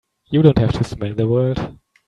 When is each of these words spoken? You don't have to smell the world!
You 0.31 0.41
don't 0.41 0.57
have 0.57 0.73
to 0.73 0.83
smell 0.83 1.13
the 1.13 1.27
world! 1.27 1.77